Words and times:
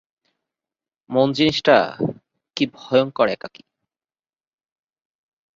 মন 1.09 1.27
জিনিসটা 1.33 1.77
কী 2.57 2.63
ভয়ংকর 2.75 3.27
একাকী! 3.27 3.63